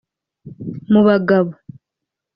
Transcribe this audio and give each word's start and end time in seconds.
Mu 0.91 1.01
bagabo 1.07 1.51